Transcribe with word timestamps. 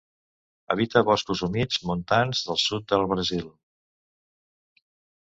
Habita 0.75 1.01
boscos 1.09 1.41
humits 1.47 1.77
montans 1.89 2.41
del 2.47 2.57
sud 2.63 2.87
del 2.93 3.05
Brasil. 3.11 3.45